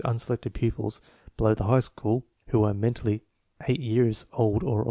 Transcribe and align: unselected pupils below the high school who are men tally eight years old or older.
unselected 0.03 0.51
pupils 0.55 0.99
below 1.37 1.53
the 1.53 1.65
high 1.65 1.79
school 1.79 2.25
who 2.47 2.63
are 2.63 2.73
men 2.73 2.91
tally 2.95 3.21
eight 3.67 3.79
years 3.79 4.25
old 4.33 4.63
or 4.63 4.69
older. 4.69 4.79